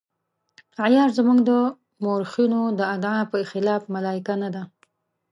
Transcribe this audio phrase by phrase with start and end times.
[0.85, 1.51] عیار زموږ د
[2.03, 4.63] مورخینو د ادعا په خلاف ملایکه نه ده.